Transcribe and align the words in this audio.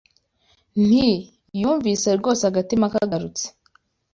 Nti: 0.87 1.09
yumviye 1.61 2.11
rwose 2.19 2.43
Agatima 2.47 2.91
karagarutse 2.93 3.45